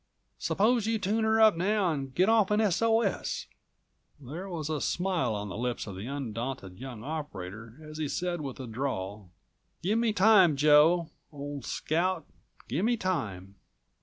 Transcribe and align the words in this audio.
Suppose 0.39 0.87
you 0.87 0.97
tune 0.97 1.23
her 1.25 1.39
up 1.39 1.55
now 1.55 1.91
and 1.91 2.11
get 2.15 2.27
off 2.27 2.49
an 2.49 2.59
S.O.S." 2.59 3.45
There 4.19 4.49
was 4.49 4.67
a 4.67 4.81
smile 4.81 5.35
on 5.35 5.47
the 5.49 5.55
lips 5.55 5.85
of 5.85 5.95
the 5.95 6.07
undaunted 6.07 6.79
young 6.79 7.03
operator 7.03 7.77
as 7.83 7.99
he 7.99 8.07
said 8.07 8.41
with 8.41 8.59
a 8.59 8.65
drawl: 8.65 9.29
"Give 9.83 9.99
me 9.99 10.11
time, 10.11 10.55
Joe, 10.55 11.11
old 11.31 11.65
scout, 11.65 12.25
give 12.67 12.83
me 12.83 12.97
time." 12.97 13.57